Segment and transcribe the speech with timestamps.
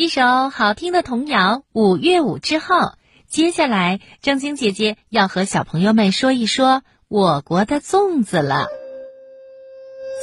[0.00, 2.94] 一首好听的童谣《五月五》之后，
[3.28, 8.68] 接下来正晶姐姐要和小朋友们说一说我国的粽子了。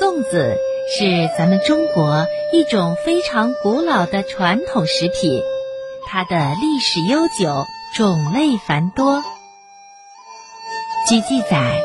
[0.01, 0.55] 粽子
[0.97, 5.43] 是咱们中国一种非常古老的传统食品，
[6.07, 7.63] 它的历史悠久，
[7.93, 9.23] 种类繁多。
[11.07, 11.83] 据记载，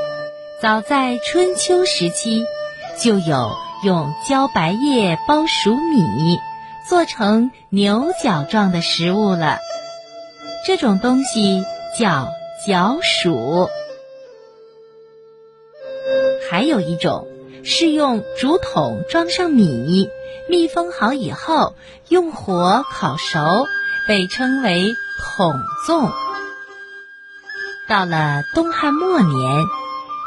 [0.62, 2.46] 早在春秋时期，
[2.98, 3.54] 就有
[3.84, 6.38] 用茭白叶包熟米。
[6.88, 9.58] 做成牛角状的食物了，
[10.66, 11.64] 这种东西
[11.98, 12.28] 叫
[12.66, 13.68] 角黍。
[16.50, 17.26] 还有一种
[17.64, 20.08] 是用竹筒装上米，
[20.48, 21.74] 密封好以后
[22.08, 23.66] 用火烤熟，
[24.06, 25.54] 被称为筒
[25.86, 26.12] 粽。
[27.88, 29.64] 到了东汉末年，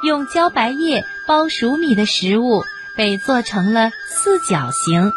[0.03, 2.63] 用茭白叶包熟米的食物
[2.95, 5.11] 被做成了四角形。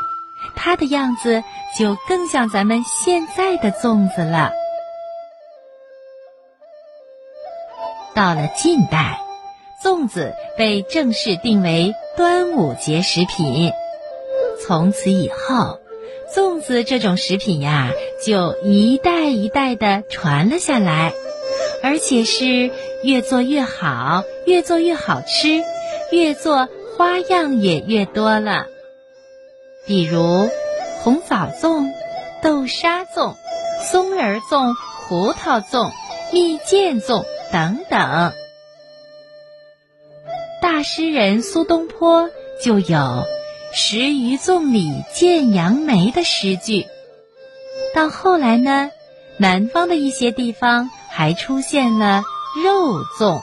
[0.60, 1.44] 它的样子
[1.78, 4.50] 就更像咱们现在的粽子了。
[8.12, 9.20] 到了近代，
[9.82, 13.70] 粽子被正式定为端午节食品。
[14.66, 15.78] 从此以后，
[16.34, 17.90] 粽子这种食品呀，
[18.26, 21.12] 就一代一代的传了下来，
[21.80, 22.72] 而且是
[23.04, 25.62] 越做越好，越做越好吃，
[26.10, 28.66] 越做花样也越多了。
[29.88, 30.50] 比如
[31.02, 31.90] 红枣粽、
[32.42, 33.34] 豆沙粽、
[33.90, 34.74] 松仁粽、
[35.08, 35.90] 胡桃粽、
[36.30, 38.32] 蜜饯粽等等。
[40.60, 42.28] 大诗人苏东坡
[42.62, 43.24] 就有
[43.72, 46.86] “十余粽里见杨梅”的诗句。
[47.94, 48.90] 到后来呢，
[49.38, 52.22] 南方的一些地方还出现了
[52.62, 53.40] 肉粽。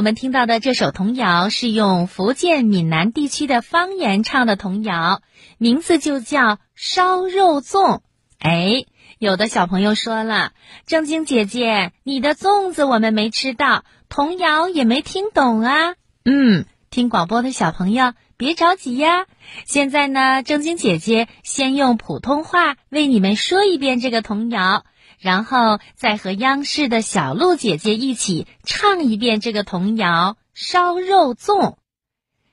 [0.00, 5.20] 我们听到的这首童谣是用福建闽南地区的方言唱的童谣，
[5.58, 8.00] 名字就叫烧肉粽。
[8.38, 8.86] 哎，
[9.18, 10.52] 有的小朋友说了，
[10.86, 15.96] 正经姐姐，你的粽子我们没吃到，童谣也没听懂啊。
[16.24, 19.26] 嗯，听广播的小朋友别着急呀，
[19.66, 24.82] 现在呢，正经姐姐先用普通话为你们说一遍这个童谣。
[25.20, 31.76] 然后再和央视的小鹿姐姐一起唱一遍这个童谣：烧肉粽，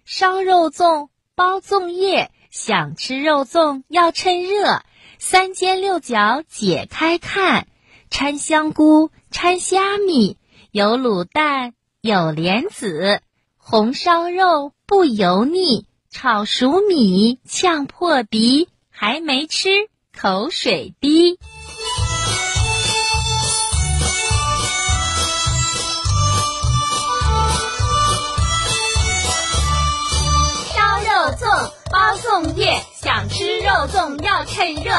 [0.04, 4.84] 烧肉粽，包粽叶，想吃肉粽要趁热，
[5.18, 7.68] 三尖六角解开看，
[8.10, 10.38] 掺香菇，掺虾米，
[10.72, 13.22] 有卤蛋，有莲子，
[13.56, 19.70] 红烧肉不油腻，炒熟米呛破鼻，还没吃
[20.14, 21.40] 口水滴。
[34.16, 34.92] 要趁热，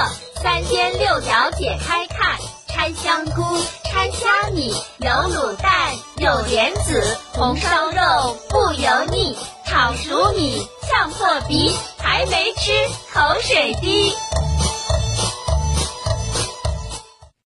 [0.42, 2.38] 三尖六角解开看，
[2.68, 3.42] 拆香菇，
[3.84, 12.70] 拆虾米，有卤蛋，有莲子，红烧肉不油腻，炒熟米呛破鼻，还没吃
[13.12, 14.14] 口水滴。